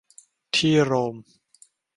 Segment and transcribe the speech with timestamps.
[0.55, 1.15] ที่โรม